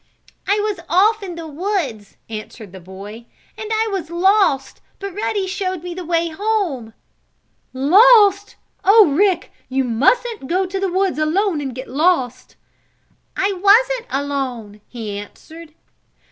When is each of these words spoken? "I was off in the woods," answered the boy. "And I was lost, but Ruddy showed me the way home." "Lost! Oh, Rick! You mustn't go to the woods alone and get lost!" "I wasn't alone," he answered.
"I 0.47 0.55
was 0.61 0.79
off 0.89 1.21
in 1.21 1.35
the 1.35 1.45
woods," 1.45 2.17
answered 2.27 2.71
the 2.71 2.79
boy. 2.79 3.27
"And 3.55 3.69
I 3.71 3.87
was 3.91 4.09
lost, 4.09 4.81
but 4.97 5.13
Ruddy 5.13 5.45
showed 5.45 5.83
me 5.83 5.93
the 5.93 6.03
way 6.03 6.29
home." 6.29 6.95
"Lost! 7.71 8.55
Oh, 8.83 9.11
Rick! 9.11 9.51
You 9.69 9.83
mustn't 9.83 10.47
go 10.47 10.65
to 10.65 10.79
the 10.79 10.91
woods 10.91 11.19
alone 11.19 11.61
and 11.61 11.75
get 11.75 11.87
lost!" 11.87 12.55
"I 13.37 13.53
wasn't 13.53 14.07
alone," 14.09 14.81
he 14.87 15.15
answered. 15.19 15.75